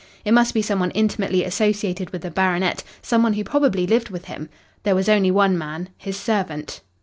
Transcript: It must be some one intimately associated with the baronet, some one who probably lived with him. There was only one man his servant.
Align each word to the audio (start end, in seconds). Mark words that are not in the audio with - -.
It 0.25 0.31
must 0.33 0.55
be 0.55 0.63
some 0.63 0.79
one 0.79 0.89
intimately 0.95 1.43
associated 1.43 2.09
with 2.09 2.23
the 2.23 2.31
baronet, 2.31 2.83
some 3.03 3.21
one 3.21 3.33
who 3.33 3.43
probably 3.43 3.85
lived 3.85 4.09
with 4.09 4.25
him. 4.25 4.49
There 4.81 4.95
was 4.95 5.07
only 5.07 5.29
one 5.29 5.55
man 5.55 5.89
his 5.95 6.17
servant. 6.17 6.81